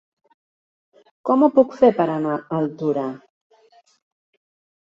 [1.29, 3.07] Com ho puc fer per anar a Altura?